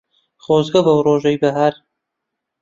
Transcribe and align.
خۆزگە 0.43 0.81
بەو 0.85 0.99
ڕۆژەی 1.05 1.37
بەهار 1.41 1.73